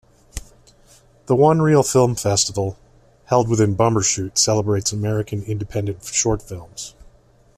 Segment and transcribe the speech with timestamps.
[1.27, 2.75] The One Reel Film Festival,
[3.25, 6.95] held within Bumbershoot, celebrates American independent film shorts.